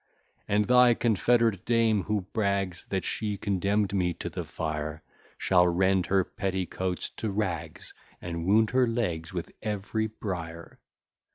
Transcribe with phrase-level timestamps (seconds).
[0.47, 5.03] "And thy confederate dame, who brags That she condemn'd me to the fire,
[5.37, 10.79] Shall rend her petticoats to rags, And wound her legs with every brier.